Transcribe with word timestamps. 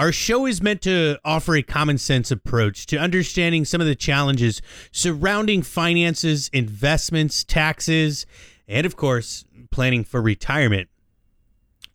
Our 0.00 0.12
show 0.12 0.46
is 0.46 0.62
meant 0.62 0.80
to 0.82 1.18
offer 1.26 1.54
a 1.54 1.62
common 1.62 1.98
sense 1.98 2.30
approach 2.30 2.86
to 2.86 2.96
understanding 2.96 3.66
some 3.66 3.82
of 3.82 3.86
the 3.86 3.94
challenges 3.94 4.62
surrounding 4.92 5.60
finances, 5.60 6.48
investments, 6.54 7.44
taxes, 7.44 8.24
and 8.66 8.86
of 8.86 8.96
course, 8.96 9.44
planning 9.70 10.04
for 10.04 10.22
retirement. 10.22 10.88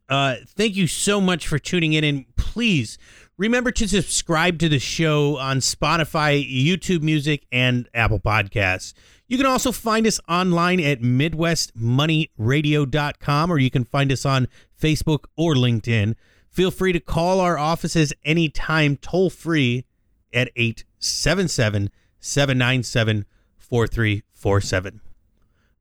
Uh, 0.08 0.36
thank 0.46 0.76
you 0.76 0.86
so 0.86 1.20
much 1.20 1.48
for 1.48 1.58
tuning 1.58 1.94
in, 1.94 2.04
and 2.04 2.26
please 2.36 3.00
remember 3.40 3.72
to 3.72 3.88
subscribe 3.88 4.60
to 4.60 4.70
the 4.70 4.78
show 4.78 5.38
on 5.38 5.58
Spotify, 5.58 6.48
YouTube 6.48 7.02
Music, 7.02 7.48
and 7.52 7.90
Apple 7.96 8.20
Podcasts. 8.20 8.94
You 9.28 9.38
can 9.38 9.48
also 9.48 9.72
find 9.72 10.06
us 10.06 10.20
online 10.30 10.80
at 10.80 11.02
MidwestMoneyRadio.com, 11.02 13.52
or 13.52 13.58
you 13.58 13.72
can 13.72 13.84
find 13.84 14.12
us 14.12 14.28
on 14.28 14.48
Facebook 14.80 15.24
or 15.36 15.56
LinkedIn. 15.56 16.14
Feel 16.56 16.72
free 16.72 16.94
to 16.94 17.02
call 17.02 17.42
our 17.42 17.58
offices 17.58 18.14
anytime, 18.24 18.96
toll 18.96 19.30
free 19.30 19.84
at 20.34 20.50
877 20.56 21.90
797 22.22 23.26
4347. 23.58 25.02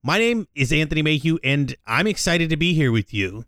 My 0.02 0.18
name 0.18 0.48
is 0.56 0.72
Anthony 0.72 1.00
Mayhew, 1.00 1.38
and 1.44 1.76
I'm 1.86 2.08
excited 2.08 2.50
to 2.50 2.56
be 2.56 2.74
here 2.74 2.90
with 2.90 3.14
you. 3.14 3.44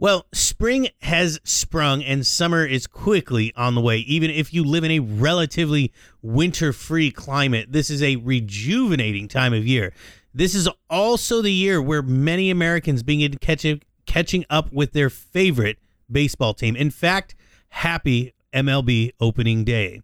Well, 0.00 0.26
spring 0.32 0.88
has 1.02 1.38
sprung 1.44 2.02
and 2.02 2.26
summer 2.26 2.66
is 2.66 2.88
quickly 2.88 3.52
on 3.54 3.76
the 3.76 3.80
way. 3.80 3.98
Even 3.98 4.28
if 4.28 4.52
you 4.52 4.64
live 4.64 4.82
in 4.82 4.90
a 4.90 4.98
relatively 4.98 5.92
winter 6.22 6.72
free 6.72 7.12
climate, 7.12 7.70
this 7.70 7.88
is 7.88 8.02
a 8.02 8.16
rejuvenating 8.16 9.28
time 9.28 9.54
of 9.54 9.64
year. 9.64 9.92
This 10.34 10.56
is 10.56 10.68
also 10.90 11.40
the 11.40 11.52
year 11.52 11.80
where 11.80 12.02
many 12.02 12.50
Americans 12.50 13.04
begin 13.04 13.38
catching, 13.38 13.80
catching 14.06 14.44
up 14.50 14.72
with 14.72 14.92
their 14.92 15.08
favorite 15.08 15.78
baseball 16.12 16.54
team. 16.54 16.76
In 16.76 16.90
fact, 16.90 17.34
happy 17.70 18.34
MLB 18.52 19.12
opening 19.20 19.64
day. 19.64 20.00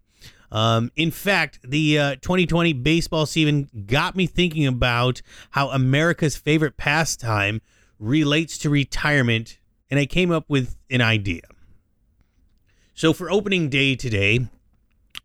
Um, 0.50 0.90
in 0.96 1.10
fact, 1.10 1.58
the 1.62 1.98
uh, 1.98 2.14
2020 2.16 2.72
baseball 2.72 3.26
season 3.26 3.68
got 3.86 4.16
me 4.16 4.26
thinking 4.26 4.66
about 4.66 5.20
how 5.50 5.68
America's 5.68 6.36
favorite 6.36 6.76
pastime 6.76 7.60
relates 7.98 8.56
to 8.58 8.70
retirement, 8.70 9.58
and 9.90 10.00
I 10.00 10.06
came 10.06 10.30
up 10.30 10.46
with 10.48 10.76
an 10.90 11.02
idea. 11.02 11.42
So, 12.94 13.12
for 13.12 13.30
opening 13.30 13.68
day 13.68 13.94
today, 13.94 14.48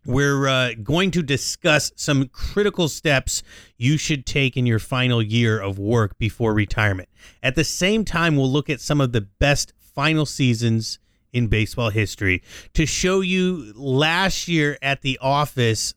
we're 0.06 0.48
uh, 0.48 0.72
going 0.82 1.10
to 1.12 1.22
discuss 1.22 1.92
some 1.96 2.28
critical 2.28 2.88
steps 2.88 3.42
you 3.76 3.96
should 3.96 4.26
take 4.26 4.56
in 4.56 4.66
your 4.66 4.78
final 4.78 5.22
year 5.22 5.60
of 5.60 5.78
work 5.78 6.18
before 6.18 6.54
retirement. 6.54 7.08
At 7.42 7.54
the 7.54 7.64
same 7.64 8.04
time, 8.04 8.36
we'll 8.36 8.50
look 8.50 8.68
at 8.68 8.80
some 8.80 9.00
of 9.00 9.12
the 9.12 9.22
best 9.22 9.72
final 9.78 10.26
seasons 10.26 10.98
in 11.32 11.48
baseball 11.48 11.90
history 11.90 12.42
to 12.74 12.86
show 12.86 13.20
you 13.20 13.72
last 13.74 14.46
year 14.46 14.78
at 14.80 15.02
the 15.02 15.18
office 15.20 15.94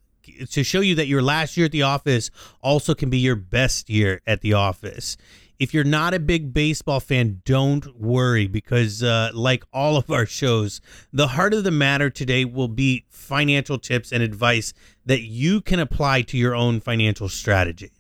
to 0.49 0.63
show 0.63 0.81
you 0.81 0.95
that 0.95 1.07
your 1.07 1.21
last 1.21 1.55
year 1.55 1.67
at 1.67 1.71
the 1.71 1.83
office 1.83 2.29
also 2.61 2.93
can 2.93 3.09
be 3.09 3.17
your 3.17 3.35
best 3.35 3.89
year 3.89 4.21
at 4.27 4.41
the 4.41 4.53
office. 4.53 5.15
If 5.59 5.73
you're 5.73 5.83
not 5.83 6.13
a 6.13 6.19
big 6.19 6.53
baseball 6.53 6.99
fan, 6.99 7.41
don't 7.43 7.99
worry 7.99 8.47
because, 8.47 9.01
uh, 9.01 9.31
like 9.33 9.63
all 9.73 9.97
of 9.97 10.11
our 10.11 10.25
shows, 10.25 10.81
the 11.11 11.29
heart 11.29 11.53
of 11.53 11.63
the 11.63 11.71
matter 11.71 12.09
today 12.09 12.45
will 12.45 12.67
be 12.67 13.05
financial 13.09 13.79
tips 13.79 14.11
and 14.11 14.21
advice 14.21 14.73
that 15.05 15.21
you 15.21 15.61
can 15.61 15.79
apply 15.79 16.21
to 16.23 16.37
your 16.37 16.53
own 16.53 16.79
financial 16.79 17.27
strategy 17.27 17.91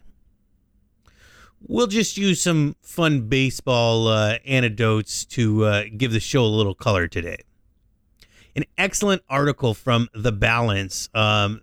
we'll 1.61 1.87
just 1.87 2.17
use 2.17 2.41
some 2.41 2.75
fun 2.81 3.21
baseball 3.27 4.07
uh, 4.07 4.37
anecdotes 4.45 5.25
to 5.25 5.65
uh, 5.65 5.83
give 5.95 6.11
the 6.11 6.19
show 6.19 6.43
a 6.43 6.45
little 6.45 6.75
color 6.75 7.07
today. 7.07 7.37
An 8.55 8.65
excellent 8.77 9.21
article 9.29 9.73
from 9.73 10.09
The 10.13 10.31
Balance, 10.31 11.09
um, 11.13 11.61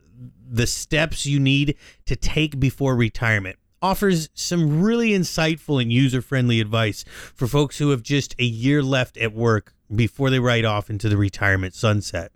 The 0.48 0.66
Steps 0.66 1.26
You 1.26 1.40
Need 1.40 1.76
to 2.06 2.16
Take 2.16 2.60
Before 2.60 2.94
Retirement, 2.94 3.58
offers 3.84 4.30
some 4.32 4.82
really 4.82 5.10
insightful 5.10 5.80
and 5.80 5.92
user 5.92 6.22
friendly 6.22 6.58
advice 6.58 7.04
for 7.34 7.46
folks 7.46 7.76
who 7.76 7.90
have 7.90 8.02
just 8.02 8.34
a 8.38 8.44
year 8.44 8.82
left 8.82 9.18
at 9.18 9.34
work 9.34 9.74
before 9.94 10.30
they 10.30 10.38
ride 10.38 10.64
off 10.64 10.88
into 10.88 11.06
the 11.10 11.18
retirement 11.18 11.74
sunset. 11.74 12.32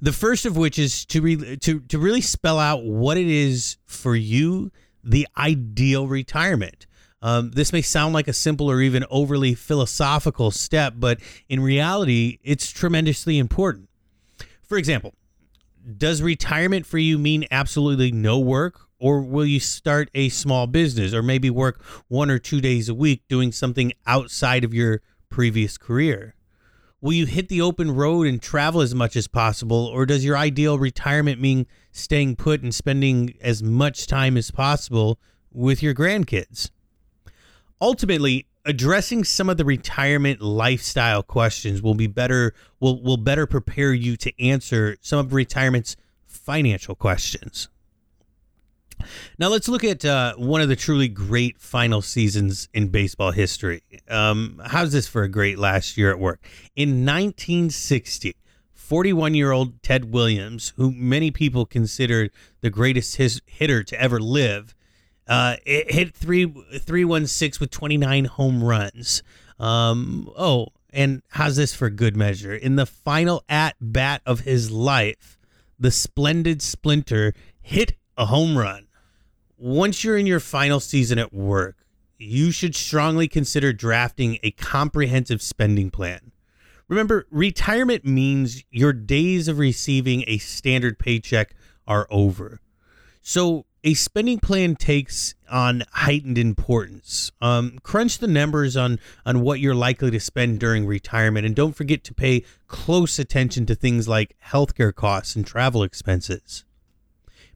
The 0.00 0.12
first 0.12 0.46
of 0.46 0.56
which 0.56 0.78
is 0.78 1.04
to, 1.06 1.20
re- 1.20 1.56
to, 1.58 1.80
to 1.80 1.98
really 1.98 2.22
spell 2.22 2.58
out 2.58 2.82
what 2.82 3.18
it 3.18 3.26
is 3.26 3.76
for 3.84 4.16
you 4.16 4.72
the 5.02 5.28
ideal 5.36 6.08
retirement. 6.08 6.86
Um, 7.20 7.50
this 7.50 7.70
may 7.70 7.82
sound 7.82 8.14
like 8.14 8.26
a 8.26 8.32
simple 8.32 8.70
or 8.70 8.80
even 8.80 9.04
overly 9.10 9.54
philosophical 9.54 10.50
step, 10.50 10.94
but 10.96 11.20
in 11.50 11.60
reality, 11.60 12.38
it's 12.42 12.70
tremendously 12.70 13.36
important. 13.36 13.90
For 14.62 14.78
example, 14.78 15.12
does 15.98 16.22
retirement 16.22 16.86
for 16.86 16.96
you 16.96 17.18
mean 17.18 17.44
absolutely 17.50 18.12
no 18.12 18.38
work? 18.38 18.83
Or 19.04 19.20
will 19.20 19.44
you 19.44 19.60
start 19.60 20.08
a 20.14 20.30
small 20.30 20.66
business 20.66 21.12
or 21.12 21.22
maybe 21.22 21.50
work 21.50 21.84
one 22.08 22.30
or 22.30 22.38
two 22.38 22.62
days 22.62 22.88
a 22.88 22.94
week 22.94 23.22
doing 23.28 23.52
something 23.52 23.92
outside 24.06 24.64
of 24.64 24.72
your 24.72 25.02
previous 25.28 25.76
career? 25.76 26.36
Will 27.02 27.12
you 27.12 27.26
hit 27.26 27.50
the 27.50 27.60
open 27.60 27.94
road 27.94 28.26
and 28.26 28.40
travel 28.40 28.80
as 28.80 28.94
much 28.94 29.14
as 29.14 29.28
possible? 29.28 29.84
Or 29.84 30.06
does 30.06 30.24
your 30.24 30.38
ideal 30.38 30.78
retirement 30.78 31.38
mean 31.38 31.66
staying 31.92 32.36
put 32.36 32.62
and 32.62 32.74
spending 32.74 33.34
as 33.42 33.62
much 33.62 34.06
time 34.06 34.38
as 34.38 34.50
possible 34.50 35.18
with 35.52 35.82
your 35.82 35.92
grandkids? 35.92 36.70
Ultimately, 37.82 38.46
addressing 38.64 39.22
some 39.22 39.50
of 39.50 39.58
the 39.58 39.66
retirement 39.66 40.40
lifestyle 40.40 41.22
questions 41.22 41.82
will 41.82 41.92
be 41.92 42.06
better 42.06 42.54
will 42.80 43.02
will 43.02 43.18
better 43.18 43.46
prepare 43.46 43.92
you 43.92 44.16
to 44.16 44.32
answer 44.42 44.96
some 45.02 45.18
of 45.18 45.34
retirement's 45.34 45.94
financial 46.26 46.94
questions. 46.94 47.68
Now 49.38 49.48
let's 49.48 49.68
look 49.68 49.84
at 49.84 50.04
uh, 50.04 50.34
one 50.36 50.60
of 50.60 50.68
the 50.68 50.76
truly 50.76 51.08
great 51.08 51.58
final 51.58 52.02
seasons 52.02 52.68
in 52.72 52.88
baseball 52.88 53.32
history. 53.32 53.82
Um, 54.08 54.60
how's 54.64 54.92
this 54.92 55.06
for 55.06 55.22
a 55.22 55.28
great 55.28 55.58
last 55.58 55.96
year 55.96 56.10
at 56.10 56.18
work? 56.18 56.44
In 56.76 57.04
1960, 57.04 58.36
41 58.72 59.34
year 59.34 59.50
old 59.50 59.82
Ted 59.82 60.12
Williams, 60.12 60.72
who 60.76 60.92
many 60.92 61.30
people 61.30 61.64
consider 61.64 62.28
the 62.60 62.70
greatest 62.70 63.16
his, 63.16 63.40
hitter 63.46 63.82
to 63.82 64.00
ever 64.00 64.20
live, 64.20 64.74
uh, 65.26 65.56
hit 65.64 66.14
three 66.14 66.52
three 66.78 67.04
one 67.04 67.26
six 67.26 67.58
with 67.58 67.70
29 67.70 68.26
home 68.26 68.62
runs. 68.62 69.22
Um, 69.58 70.30
oh, 70.36 70.68
and 70.92 71.22
how's 71.30 71.56
this 71.56 71.74
for 71.74 71.88
good 71.90 72.16
measure? 72.16 72.54
In 72.54 72.76
the 72.76 72.86
final 72.86 73.42
at 73.48 73.76
bat 73.80 74.20
of 74.26 74.40
his 74.40 74.70
life, 74.70 75.38
the 75.78 75.90
splendid 75.90 76.62
Splinter 76.62 77.34
hit 77.60 77.94
a 78.16 78.26
home 78.26 78.56
run. 78.56 78.86
Once 79.64 80.04
you're 80.04 80.18
in 80.18 80.26
your 80.26 80.40
final 80.40 80.78
season 80.78 81.18
at 81.18 81.32
work, 81.32 81.86
you 82.18 82.50
should 82.50 82.74
strongly 82.74 83.26
consider 83.26 83.72
drafting 83.72 84.38
a 84.42 84.50
comprehensive 84.50 85.40
spending 85.40 85.90
plan. 85.90 86.32
Remember, 86.86 87.26
retirement 87.30 88.04
means 88.04 88.62
your 88.70 88.92
days 88.92 89.48
of 89.48 89.58
receiving 89.58 90.22
a 90.26 90.36
standard 90.36 90.98
paycheck 90.98 91.54
are 91.86 92.06
over. 92.10 92.60
So, 93.22 93.64
a 93.82 93.94
spending 93.94 94.38
plan 94.38 94.76
takes 94.76 95.34
on 95.50 95.84
heightened 95.92 96.36
importance. 96.36 97.32
Um, 97.40 97.78
crunch 97.82 98.18
the 98.18 98.26
numbers 98.26 98.76
on 98.76 98.98
on 99.24 99.40
what 99.40 99.60
you're 99.60 99.74
likely 99.74 100.10
to 100.10 100.20
spend 100.20 100.60
during 100.60 100.84
retirement, 100.84 101.46
and 101.46 101.56
don't 101.56 101.74
forget 101.74 102.04
to 102.04 102.12
pay 102.12 102.44
close 102.66 103.18
attention 103.18 103.64
to 103.64 103.74
things 103.74 104.06
like 104.06 104.36
healthcare 104.44 104.94
costs 104.94 105.34
and 105.34 105.46
travel 105.46 105.82
expenses. 105.82 106.66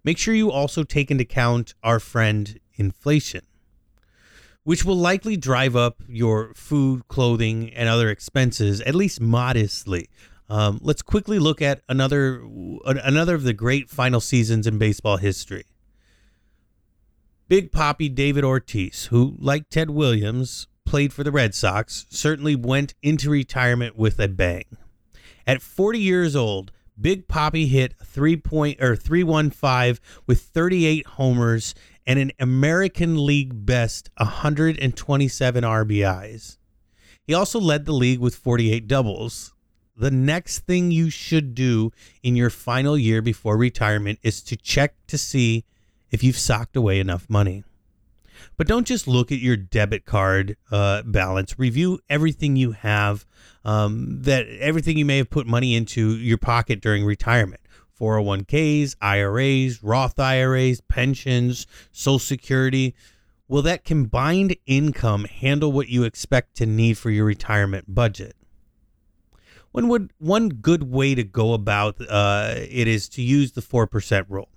Make 0.05 0.19
sure 0.19 0.35
you 0.35 0.51
also 0.51 0.83
take 0.85 1.11
into 1.11 1.23
account 1.23 1.75
our 1.83 2.01
friend 2.01 2.59
inflation. 2.77 3.43
which 4.65 4.85
will 4.85 4.97
likely 4.97 5.35
drive 5.35 5.75
up 5.75 6.03
your 6.07 6.53
food, 6.53 7.09
clothing, 7.09 7.73
and 7.73 7.89
other 7.89 8.11
expenses, 8.11 8.83
at 8.83 8.95
least 8.95 9.19
modestly. 9.19 10.11
Um, 10.51 10.79
let's 10.83 11.01
quickly 11.01 11.39
look 11.39 11.63
at 11.63 11.81
another 11.89 12.43
another 12.85 13.35
of 13.35 13.45
the 13.45 13.55
great 13.55 13.89
final 13.89 14.21
seasons 14.21 14.67
in 14.67 14.77
baseball 14.77 15.17
history. 15.17 15.65
Big 17.49 17.73
Papi 17.73 18.15
David 18.15 18.45
Ortiz, 18.45 19.07
who, 19.07 19.37
like 19.39 19.71
Ted 19.71 19.89
Williams, 19.89 20.67
played 20.85 21.15
for 21.15 21.25
the 21.25 21.33
Red 21.33 21.55
Sox, 21.55 22.05
certainly 22.11 22.55
went 22.55 22.93
into 23.03 23.31
retirement 23.31 23.97
with 23.97 24.19
a 24.21 24.29
bang. 24.29 24.65
At 25.47 25.63
40 25.63 25.99
years 25.99 26.37
old, 26.37 26.73
Big 27.01 27.29
Papi 27.29 27.69
hit 27.69 27.95
3 28.05 28.37
point 28.39 28.83
or 28.83 28.97
315 28.97 30.03
with 30.27 30.41
38 30.41 31.07
homers 31.07 31.75
and 32.07 32.19
an 32.19 32.33
American 32.41 33.25
League 33.25 33.67
best 33.67 34.11
127 34.17 35.65
RBIs. 35.65 36.59
He 37.27 37.35
also 37.35 37.61
led 37.61 37.85
the 37.85 37.93
league 37.93 38.21
with 38.21 38.35
48 38.35 38.89
doubles. 38.89 39.53
The 39.95 40.11
next 40.11 40.61
thing 40.61 40.91
you 40.91 41.11
should 41.11 41.55
do 41.55 41.93
in 42.23 42.37
your 42.37 42.51
final 42.51 42.97
year 42.97 43.21
before 43.21 43.57
retirement 43.57 44.19
is 44.23 44.43
to 44.45 44.57
check 44.57 44.95
to 45.09 45.19
see 45.19 45.65
if 46.11 46.25
you've 46.25 46.39
socked 46.39 46.77
away 46.77 47.01
enough 47.01 47.29
money. 47.29 47.65
But 48.59 48.67
don't 48.67 48.89
just 48.89 49.07
look 49.07 49.31
at 49.31 49.39
your 49.39 49.57
debit 49.57 50.05
card 50.05 50.57
uh, 50.73 51.03
balance. 51.03 51.57
Review 51.61 52.01
everything 52.11 52.57
you 52.57 52.73
have, 52.73 53.25
um, 53.65 54.23
that 54.23 54.49
everything 54.49 54.99
you 54.99 55.05
may 55.05 55.19
have 55.19 55.31
put 55.31 55.47
money 55.47 55.77
into 55.77 56.17
your 56.17 56.39
pocket 56.39 56.81
during 56.81 57.05
retirement. 57.05 57.61
401ks, 57.99 58.97
IRAs, 59.01 59.83
Roth 59.83 60.19
IRAs, 60.19 60.81
pensions, 60.81 61.69
Social 61.93 62.19
Security. 62.19 62.97
Will 63.47 63.63
that 63.63 63.85
combined 63.85 64.57
income 64.67 65.25
handle 65.25 65.71
what 65.71 65.89
you 65.89 66.03
expect 66.03 66.57
to 66.57 66.67
need 66.67 66.99
for 66.99 67.11
your 67.11 67.25
retirement 67.25 67.95
budget? 67.95 68.35
One 69.71 69.89
would 69.89 70.13
one 70.19 70.49
good 70.49 70.91
way 70.91 71.15
to 71.15 71.23
go 71.23 71.53
about 71.53 72.01
uh, 72.09 72.55
it 72.57 72.89
is 72.89 73.09
to 73.11 73.23
use 73.23 73.53
the 73.53 73.63
four 73.63 73.87
percent 73.87 74.27
rule 74.29 74.49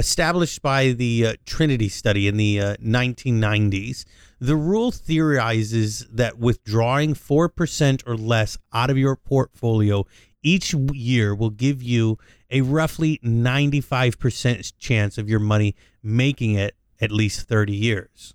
established 0.00 0.62
by 0.62 0.92
the 0.92 1.26
uh, 1.26 1.34
Trinity 1.46 1.88
study 1.88 2.26
in 2.26 2.36
the 2.36 2.60
uh, 2.60 2.76
1990s, 2.76 4.04
the 4.40 4.56
rule 4.56 4.90
theorizes 4.90 6.06
that 6.10 6.38
withdrawing 6.38 7.14
4% 7.14 8.02
or 8.06 8.16
less 8.16 8.58
out 8.72 8.90
of 8.90 8.98
your 8.98 9.14
portfolio 9.14 10.06
each 10.42 10.74
year 10.74 11.34
will 11.34 11.50
give 11.50 11.82
you 11.82 12.18
a 12.50 12.62
roughly 12.62 13.20
95% 13.22 14.72
chance 14.78 15.18
of 15.18 15.28
your 15.28 15.38
money 15.38 15.76
making 16.02 16.54
it 16.54 16.74
at 17.00 17.12
least 17.12 17.46
30 17.46 17.74
years. 17.74 18.34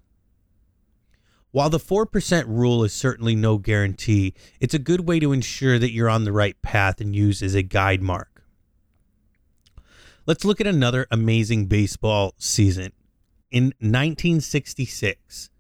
While 1.50 1.70
the 1.70 1.80
4% 1.80 2.46
rule 2.48 2.84
is 2.84 2.94
certainly 2.94 3.36
no 3.36 3.58
guarantee, 3.58 4.34
it's 4.60 4.74
a 4.74 4.80
good 4.80 5.08
way 5.08 5.20
to 5.20 5.32
ensure 5.32 5.80
that 5.80 5.92
you're 5.92 6.10
on 6.10 6.26
the 6.26 6.32
right 6.32 6.62
path 6.62 7.02
and 7.02 7.16
use 7.16 7.42
as 7.42 7.56
a 7.56 7.64
guide 7.64 8.04
mark. 8.04 8.35
Let's 10.28 10.44
look 10.44 10.60
at 10.60 10.66
another 10.66 11.06
amazing 11.12 11.68
baseball 11.68 12.34
season. 12.40 12.94
In 13.52 13.66
1966, 13.78 15.52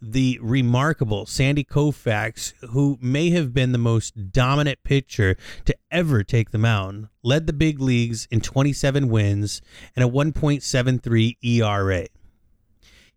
the 0.00 0.38
remarkable 0.40 1.26
Sandy 1.26 1.64
Koufax, 1.64 2.52
who 2.70 2.98
may 3.00 3.30
have 3.30 3.52
been 3.52 3.72
the 3.72 3.78
most 3.78 4.30
dominant 4.30 4.78
pitcher 4.84 5.36
to 5.64 5.74
ever 5.90 6.22
take 6.22 6.52
the 6.52 6.58
mound, 6.58 7.08
led 7.24 7.48
the 7.48 7.52
big 7.52 7.80
leagues 7.80 8.28
in 8.30 8.40
27 8.40 9.08
wins 9.08 9.60
and 9.96 10.04
a 10.04 10.08
1.73 10.08 11.36
ERA. 11.42 12.06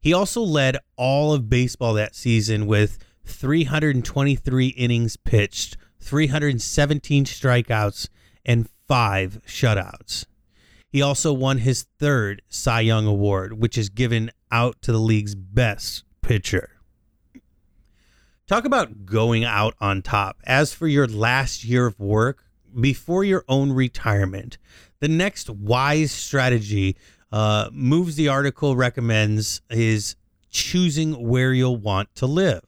He 0.02 0.12
also 0.12 0.42
led 0.42 0.80
all 0.96 1.34
of 1.34 1.52
baseball 1.52 1.94
that 1.94 2.16
season 2.16 2.66
with 2.66 2.98
323 3.26 4.68
innings 4.70 5.18
pitched, 5.18 5.78
317 6.00 7.26
strikeouts, 7.26 8.10
and 8.44 8.68
five 8.88 9.40
shutouts. 9.46 10.26
He 10.96 11.02
also 11.02 11.34
won 11.34 11.58
his 11.58 11.88
third 12.00 12.42
Cy 12.48 12.80
Young 12.80 13.06
Award, 13.06 13.60
which 13.60 13.78
is 13.78 13.90
given 13.90 14.32
out 14.50 14.82
to 14.84 14.94
the 14.94 14.98
league's 14.98 15.36
best 15.36 16.06
pitcher. 16.22 16.80
Talk 18.48 18.64
about 18.64 19.06
going 19.06 19.44
out 19.44 19.76
on 19.82 20.02
top. 20.02 20.38
As 20.46 20.74
for 20.74 20.88
your 20.88 21.06
last 21.06 21.66
year 21.66 21.86
of 21.86 22.00
work 22.00 22.46
before 22.80 23.26
your 23.26 23.44
own 23.50 23.74
retirement, 23.74 24.58
the 25.02 25.10
next 25.10 25.50
wise 25.50 26.14
strategy 26.14 26.96
uh, 27.30 27.70
moves 27.74 28.16
the 28.16 28.30
article 28.30 28.78
recommends 28.78 29.60
is 29.70 30.16
choosing 30.50 31.28
where 31.28 31.52
you'll 31.52 31.76
want 31.76 32.16
to 32.16 32.26
live. 32.26 32.64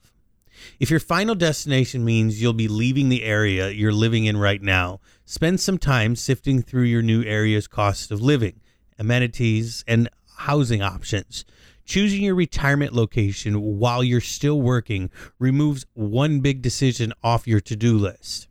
If 0.78 0.90
your 0.90 1.00
final 1.00 1.34
destination 1.34 2.04
means 2.04 2.42
you'll 2.42 2.52
be 2.52 2.68
leaving 2.68 3.08
the 3.08 3.22
area 3.22 3.70
you're 3.70 3.90
living 3.90 4.26
in 4.26 4.36
right 4.36 4.60
now, 4.60 5.00
spend 5.28 5.60
some 5.60 5.76
time 5.76 6.16
sifting 6.16 6.62
through 6.62 6.84
your 6.84 7.02
new 7.02 7.22
area's 7.22 7.68
cost 7.68 8.10
of 8.10 8.22
living, 8.22 8.58
amenities, 8.98 9.84
and 9.86 10.08
housing 10.38 10.80
options. 10.80 11.44
Choosing 11.84 12.22
your 12.22 12.34
retirement 12.34 12.94
location 12.94 13.78
while 13.78 14.02
you're 14.02 14.22
still 14.22 14.58
working 14.58 15.10
removes 15.38 15.84
one 15.92 16.40
big 16.40 16.62
decision 16.62 17.12
off 17.22 17.46
your 17.46 17.60
to 17.60 17.76
do 17.76 17.98
list. 17.98 18.48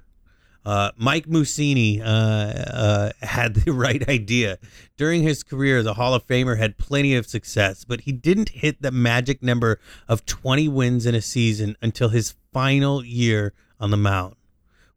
uh, 0.70 0.92
Mike 0.98 1.26
Mussina 1.26 2.00
uh, 2.00 2.04
uh, 2.04 3.12
had 3.24 3.56
the 3.56 3.74
right 3.74 4.08
idea. 4.08 4.60
During 4.98 5.24
his 5.24 5.42
career, 5.42 5.82
the 5.82 5.96
Hall 5.96 6.14
of 6.14 6.28
Famer 6.28 6.60
had 6.60 6.78
plenty 6.78 7.16
of 7.16 7.26
success, 7.26 7.84
but 7.84 8.02
he 8.02 8.12
didn't 8.12 8.50
hit 8.50 8.80
the 8.80 8.92
magic 8.92 9.42
number 9.42 9.80
of 10.08 10.28
20 10.28 10.68
wins 10.68 11.08
in 11.08 11.16
a 11.16 11.22
season 11.22 11.76
until 11.82 12.10
his 12.10 12.36
final 12.54 13.04
year 13.04 13.54
on 13.80 13.90
the 13.90 13.98
mound 13.98 14.36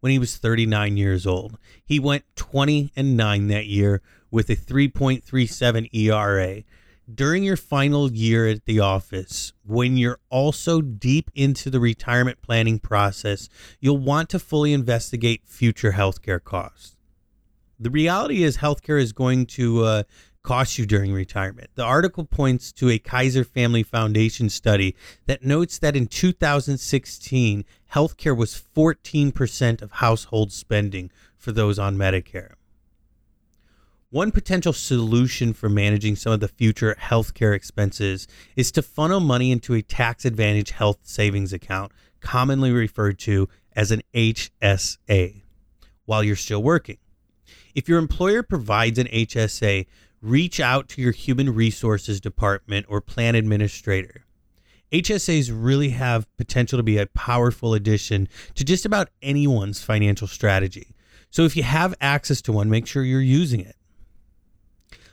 when 0.00 0.12
he 0.12 0.18
was 0.18 0.36
39 0.36 0.98
years 0.98 1.26
old. 1.26 1.56
He 1.82 1.98
went 1.98 2.24
20 2.36 2.92
and 2.94 3.16
9 3.16 3.48
that 3.48 3.64
year 3.64 4.02
with 4.30 4.50
a 4.50 4.56
3.37 4.56 5.88
ERA 5.94 6.64
during 7.12 7.42
your 7.42 7.56
final 7.56 8.10
year 8.10 8.46
at 8.48 8.64
the 8.64 8.80
office, 8.80 9.52
when 9.64 9.96
you're 9.96 10.20
also 10.30 10.80
deep 10.80 11.30
into 11.34 11.70
the 11.70 11.80
retirement 11.80 12.40
planning 12.42 12.78
process, 12.78 13.48
you'll 13.80 13.98
want 13.98 14.28
to 14.30 14.38
fully 14.38 14.72
investigate 14.72 15.42
future 15.44 15.92
healthcare 15.92 16.42
costs. 16.42 16.96
The 17.78 17.90
reality 17.90 18.44
is, 18.44 18.58
healthcare 18.58 19.00
is 19.00 19.12
going 19.12 19.46
to 19.46 19.84
uh, 19.84 20.02
cost 20.42 20.78
you 20.78 20.86
during 20.86 21.12
retirement. 21.12 21.70
The 21.74 21.84
article 21.84 22.24
points 22.24 22.72
to 22.74 22.90
a 22.90 22.98
Kaiser 22.98 23.44
Family 23.44 23.82
Foundation 23.82 24.48
study 24.48 24.94
that 25.26 25.44
notes 25.44 25.78
that 25.78 25.96
in 25.96 26.06
2016, 26.06 27.64
healthcare 27.92 28.36
was 28.36 28.62
14% 28.74 29.82
of 29.82 29.92
household 29.92 30.52
spending 30.52 31.10
for 31.36 31.52
those 31.52 31.78
on 31.78 31.96
Medicare. 31.96 32.54
One 34.12 34.30
potential 34.30 34.74
solution 34.74 35.54
for 35.54 35.70
managing 35.70 36.16
some 36.16 36.34
of 36.34 36.40
the 36.40 36.48
future 36.48 36.94
healthcare 37.00 37.56
expenses 37.56 38.28
is 38.56 38.70
to 38.72 38.82
funnel 38.82 39.20
money 39.20 39.50
into 39.50 39.72
a 39.72 39.80
tax 39.80 40.26
advantage 40.26 40.72
health 40.72 40.98
savings 41.02 41.54
account, 41.54 41.92
commonly 42.20 42.72
referred 42.72 43.18
to 43.20 43.48
as 43.74 43.90
an 43.90 44.02
HSA, 44.12 45.40
while 46.04 46.22
you're 46.22 46.36
still 46.36 46.62
working. 46.62 46.98
If 47.74 47.88
your 47.88 47.98
employer 47.98 48.42
provides 48.42 48.98
an 48.98 49.06
HSA, 49.06 49.86
reach 50.20 50.60
out 50.60 50.90
to 50.90 51.00
your 51.00 51.12
human 51.12 51.54
resources 51.54 52.20
department 52.20 52.84
or 52.90 53.00
plan 53.00 53.34
administrator. 53.34 54.26
HSAs 54.92 55.50
really 55.50 55.88
have 55.88 56.28
potential 56.36 56.78
to 56.78 56.82
be 56.82 56.98
a 56.98 57.06
powerful 57.06 57.72
addition 57.72 58.28
to 58.56 58.62
just 58.62 58.84
about 58.84 59.08
anyone's 59.22 59.82
financial 59.82 60.28
strategy. 60.28 60.94
So 61.30 61.44
if 61.44 61.56
you 61.56 61.62
have 61.62 61.94
access 61.98 62.42
to 62.42 62.52
one, 62.52 62.68
make 62.68 62.86
sure 62.86 63.04
you're 63.04 63.22
using 63.22 63.60
it 63.60 63.74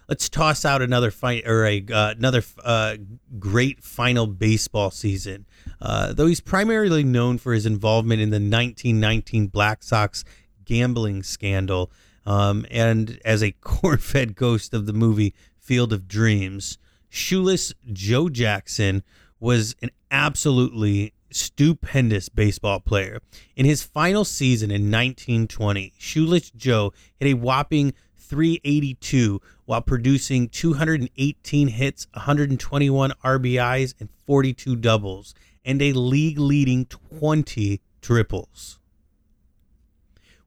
let's 0.10 0.28
toss 0.28 0.66
out 0.66 0.82
another 0.82 1.12
fight 1.12 1.48
or 1.48 1.66
a 1.66 1.86
uh, 1.92 2.13
another 2.18 2.44
uh, 2.66 2.98
great 3.38 3.84
final 3.84 4.28
baseball 4.28 4.92
season. 4.92 5.46
Uh, 5.80 6.12
though 6.12 6.25
he's 6.25 6.42
primarily 6.42 7.04
known 7.04 7.38
for 7.38 7.54
his 7.54 7.66
involvement 7.66 8.20
in 8.20 8.32
the 8.32 8.36
1919 8.36 9.48
Black 9.48 9.84
Sox 9.84 10.25
gambling 10.66 11.24
scandal, 11.24 11.92
um, 12.25 12.66
and 12.70 13.20
as 13.24 13.44
a 13.44 13.51
corn-fed 13.62 14.36
ghost 14.36 14.74
of 14.74 14.88
the 14.88 14.94
movie 14.94 15.34
Field 15.60 15.94
of 15.94 16.08
Dreams, 16.08 16.80
shoeless 17.08 17.74
Joe 17.94 18.28
Jackson 18.28 19.04
was 19.39 19.75
an 19.82 19.92
absolutely 20.12 21.13
stupendous 21.32 22.28
baseball 22.28 22.80
player. 22.80 23.22
In 23.56 23.66
his 23.66 23.84
final 23.84 24.25
season 24.25 24.72
in 24.72 24.92
1920, 24.92 25.94
Shoeless 25.98 26.50
Joe 26.51 26.92
hit 27.18 27.28
a 27.28 27.34
whopping 27.36 27.94
382 28.29 29.41
while 29.65 29.81
producing 29.81 30.48
218 30.48 31.67
hits, 31.67 32.07
121 32.13 33.12
RBIs, 33.24 33.95
and 34.00 34.09
42 34.27 34.75
doubles, 34.75 35.33
and 35.65 35.81
a 35.81 35.93
league 35.93 36.38
leading 36.38 36.86
20 36.86 37.81
triples. 38.01 38.79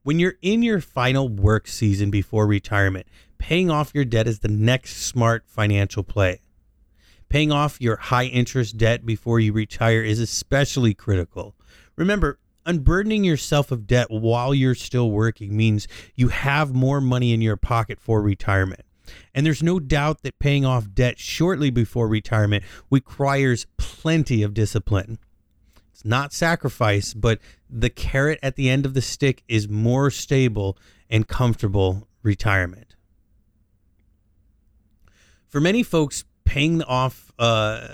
When 0.05 0.19
you're 0.19 0.35
in 0.43 0.63
your 0.63 0.81
final 0.81 1.29
work 1.29 1.69
season 1.69 2.11
before 2.11 2.47
retirement, 2.47 3.07
paying 3.39 3.71
off 3.71 3.95
your 3.95 4.05
debt 4.05 4.27
is 4.27 4.39
the 4.39 4.49
next 4.49 4.97
smart 5.03 5.45
financial 5.47 6.03
play. 6.03 6.41
Paying 7.29 7.51
off 7.51 7.81
your 7.81 7.97
high 7.97 8.27
interest 8.27 8.77
debt 8.77 9.07
before 9.07 9.41
you 9.41 9.53
retire 9.53 10.03
is 10.03 10.21
especially 10.21 10.95
critical. 10.95 11.55
Remember, 11.97 12.39
unburdening 12.67 13.25
yourself 13.25 13.71
of 13.71 13.87
debt 13.87 14.11
while 14.11 14.55
you're 14.55 14.75
still 14.75 15.11
working 15.11 15.57
means 15.57 15.89
you 16.15 16.29
have 16.29 16.75
more 16.75 17.01
money 17.01 17.33
in 17.33 17.41
your 17.41 17.57
pocket 17.57 18.01
for 18.01 18.23
retirement. 18.23 18.83
And 19.35 19.45
there's 19.45 19.63
no 19.63 19.81
doubt 19.81 20.23
that 20.23 20.39
paying 20.39 20.65
off 20.65 20.93
debt 20.95 21.19
shortly 21.19 21.71
before 21.71 22.09
retirement 22.09 22.65
requires 22.91 23.67
plenty 23.77 24.43
of 24.43 24.55
discipline. 24.55 25.19
It's 25.93 26.05
not 26.05 26.33
sacrifice, 26.33 27.15
but 27.15 27.39
the 27.69 27.91
carrot 27.91 28.39
at 28.43 28.57
the 28.57 28.71
end 28.71 28.87
of 28.87 28.95
the 28.95 29.03
stick 29.03 29.43
is 29.49 29.69
more 29.69 30.11
stable 30.11 30.79
and 31.11 31.29
comfortable 31.29 32.09
retirement. 32.23 32.97
For 35.49 35.61
many 35.61 35.83
folks, 35.83 36.25
paying 36.53 36.83
off 36.83 37.33
uh, 37.39 37.89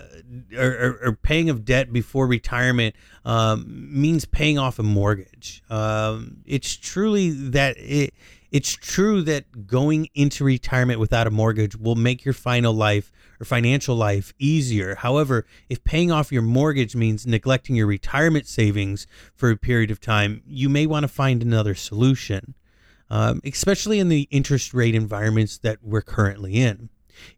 or, 0.56 0.98
or, 1.00 1.18
paying 1.22 1.48
of 1.48 1.64
debt 1.64 1.92
before 1.92 2.26
retirement 2.26 2.92
um, 3.24 3.64
means 3.68 4.24
paying 4.24 4.58
off 4.58 4.80
a 4.80 4.82
mortgage. 4.82 5.62
Um, 5.70 6.38
it's 6.44 6.76
truly 6.76 7.30
that 7.50 7.76
it, 7.78 8.14
it's 8.50 8.72
true 8.72 9.22
that 9.22 9.64
going 9.68 10.08
into 10.12 10.42
retirement 10.42 10.98
without 10.98 11.28
a 11.28 11.30
mortgage 11.30 11.76
will 11.76 11.94
make 11.94 12.24
your 12.24 12.34
final 12.34 12.74
life 12.74 13.12
or 13.40 13.44
financial 13.44 13.94
life 13.94 14.34
easier. 14.40 14.96
However, 14.96 15.46
if 15.68 15.84
paying 15.84 16.10
off 16.10 16.32
your 16.32 16.42
mortgage 16.42 16.96
means 16.96 17.28
neglecting 17.28 17.76
your 17.76 17.86
retirement 17.86 18.48
savings 18.48 19.06
for 19.36 19.52
a 19.52 19.56
period 19.56 19.92
of 19.92 20.00
time, 20.00 20.42
you 20.44 20.68
may 20.68 20.84
want 20.84 21.04
to 21.04 21.08
find 21.08 21.42
another 21.42 21.76
solution, 21.76 22.54
um, 23.08 23.40
especially 23.44 24.00
in 24.00 24.08
the 24.08 24.26
interest 24.32 24.74
rate 24.74 24.96
environments 24.96 25.58
that 25.58 25.78
we're 25.80 26.02
currently 26.02 26.54
in. 26.54 26.88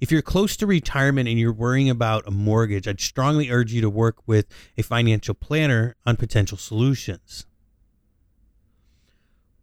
If 0.00 0.10
you're 0.10 0.22
close 0.22 0.56
to 0.58 0.66
retirement 0.66 1.28
and 1.28 1.38
you're 1.38 1.52
worrying 1.52 1.90
about 1.90 2.26
a 2.26 2.30
mortgage, 2.30 2.86
I'd 2.88 3.00
strongly 3.00 3.50
urge 3.50 3.72
you 3.72 3.80
to 3.80 3.90
work 3.90 4.26
with 4.26 4.46
a 4.76 4.82
financial 4.82 5.34
planner 5.34 5.96
on 6.06 6.16
potential 6.16 6.58
solutions. 6.58 7.46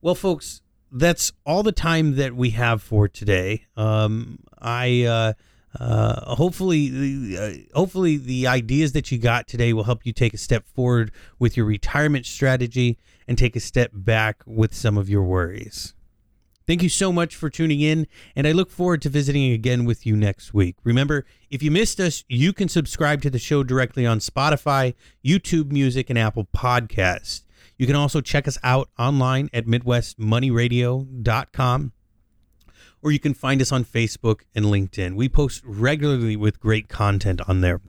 Well, 0.02 0.16
folks, 0.16 0.62
that's 0.92 1.32
all 1.46 1.64
the 1.64 1.72
time 1.72 2.16
that 2.16 2.36
we 2.36 2.52
have 2.52 2.82
for 2.82 3.08
today. 3.08 3.66
Um, 3.76 4.40
I 4.60 5.04
uh, 5.04 5.34
uh, 5.80 6.36
hopefully, 6.36 7.38
uh, 7.38 7.54
hopefully, 7.76 8.18
the 8.18 8.48
ideas 8.48 8.94
that 8.94 9.12
you 9.12 9.18
got 9.18 9.48
today 9.48 9.74
will 9.74 9.84
help 9.84 10.06
you 10.06 10.14
take 10.14 10.34
a 10.34 10.38
step 10.38 10.66
forward 10.68 11.12
with 11.40 11.58
your 11.58 11.66
retirement 11.66 12.26
strategy 12.26 12.98
and 13.28 13.38
take 13.38 13.56
a 13.56 13.60
step 13.60 13.92
back 13.94 14.42
with 14.46 14.74
some 14.74 14.98
of 14.98 15.10
your 15.10 15.24
worries. 15.24 15.94
Thank 16.68 16.84
you 16.84 16.90
so 16.90 17.12
much 17.14 17.36
for 17.36 17.50
tuning 17.50 17.80
in, 17.80 18.08
and 18.36 18.46
I 18.46 18.52
look 18.52 18.70
forward 18.70 19.02
to 19.04 19.10
visiting 19.10 19.54
again 19.54 19.86
with 19.86 20.06
you 20.06 20.18
next 20.18 20.54
week. 20.54 20.76
Remember, 20.84 21.26
if 21.50 21.64
you 21.64 21.72
missed 21.72 22.02
us, 22.02 22.26
you 22.28 22.52
can 22.52 22.68
subscribe 22.68 23.22
to 23.22 23.30
the 23.30 23.40
show 23.40 23.64
directly 23.64 24.06
on 24.06 24.20
Spotify, 24.20 24.94
YouTube 25.26 25.72
Music, 25.72 26.10
and 26.10 26.20
Apple 26.20 26.50
Podcasts. 26.54 27.44
You 27.78 27.88
can 27.88 27.96
also 27.96 28.20
check 28.20 28.50
us 28.50 28.58
out 28.64 28.90
online 29.00 29.50
at 29.54 29.66
MidwestMoneyRadio.com 29.66 31.94
or 33.04 33.12
you 33.12 33.20
can 33.20 33.34
find 33.34 33.62
us 33.62 33.72
on 33.72 33.86
Facebook 33.86 34.42
and 34.54 34.66
LinkedIn. 34.66 35.16
We 35.16 35.30
post 35.30 35.62
regularly 35.64 36.36
with 36.36 36.60
great 36.60 36.90
content 36.90 37.40
on 37.48 37.62
there. 37.62 37.80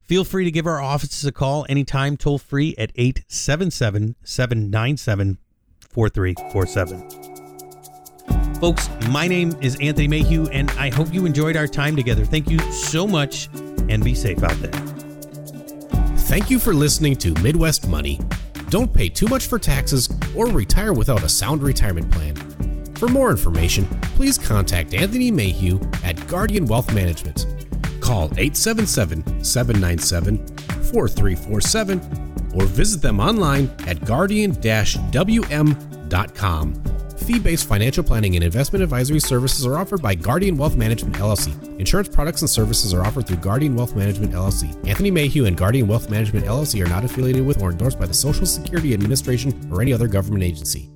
Feel 0.00 0.24
free 0.24 0.44
to 0.44 0.50
give 0.50 0.66
our 0.66 0.80
offices 0.80 1.24
a 1.24 1.32
call 1.32 1.66
anytime, 1.68 2.16
toll 2.16 2.38
free 2.38 2.74
at 2.78 2.92
877 2.94 4.16
797 4.22 5.38
4347. 5.90 7.31
Folks, 8.62 8.88
my 9.10 9.28
name 9.28 9.54
is 9.60 9.76
Anthony 9.78 10.08
Mayhew, 10.08 10.46
and 10.46 10.70
I 10.78 10.88
hope 10.88 11.12
you 11.12 11.26
enjoyed 11.26 11.58
our 11.58 11.66
time 11.66 11.96
together. 11.96 12.24
Thank 12.24 12.48
you 12.48 12.58
so 12.72 13.06
much, 13.06 13.50
and 13.90 14.02
be 14.02 14.14
safe 14.14 14.42
out 14.42 14.56
there. 14.62 14.72
Thank 16.30 16.48
you 16.48 16.58
for 16.58 16.72
listening 16.72 17.16
to 17.16 17.34
Midwest 17.42 17.86
Money 17.86 18.18
don't 18.72 18.90
pay 18.90 19.08
too 19.10 19.26
much 19.26 19.48
for 19.48 19.58
taxes, 19.58 20.08
or 20.34 20.46
retire 20.46 20.94
without 20.94 21.22
a 21.22 21.28
sound 21.28 21.62
retirement 21.62 22.10
plan. 22.10 22.34
For 22.94 23.06
more 23.06 23.30
information, 23.30 23.84
please 24.16 24.38
contact 24.38 24.94
Anthony 24.94 25.30
Mayhew 25.30 25.78
at 26.02 26.26
Guardian 26.26 26.64
Wealth 26.64 26.90
Management. 26.94 27.44
Call 28.00 28.32
877 28.38 29.44
797 29.44 30.38
4347 30.90 32.00
or 32.54 32.64
visit 32.64 33.02
them 33.02 33.20
online 33.20 33.70
at 33.86 34.02
guardian 34.06 34.52
wm.com. 34.52 35.32
Fee 37.32 37.38
based 37.38 37.66
financial 37.66 38.04
planning 38.04 38.34
and 38.34 38.44
investment 38.44 38.82
advisory 38.82 39.18
services 39.18 39.64
are 39.64 39.78
offered 39.78 40.02
by 40.02 40.14
Guardian 40.14 40.54
Wealth 40.54 40.76
Management 40.76 41.16
LLC. 41.16 41.78
Insurance 41.80 42.10
products 42.10 42.42
and 42.42 42.50
services 42.50 42.92
are 42.92 43.06
offered 43.06 43.26
through 43.26 43.38
Guardian 43.38 43.74
Wealth 43.74 43.96
Management 43.96 44.34
LLC. 44.34 44.76
Anthony 44.86 45.10
Mayhew 45.10 45.46
and 45.46 45.56
Guardian 45.56 45.88
Wealth 45.88 46.10
Management 46.10 46.44
LLC 46.44 46.84
are 46.84 46.88
not 46.90 47.06
affiliated 47.06 47.46
with 47.46 47.62
or 47.62 47.70
endorsed 47.70 47.98
by 47.98 48.04
the 48.04 48.12
Social 48.12 48.44
Security 48.44 48.92
Administration 48.92 49.66
or 49.72 49.80
any 49.80 49.94
other 49.94 50.08
government 50.08 50.44
agency. 50.44 50.91